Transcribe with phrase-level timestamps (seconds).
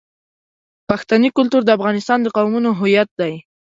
[0.89, 3.33] پښتني کلتور د افغانستان د قومونو هویت دی.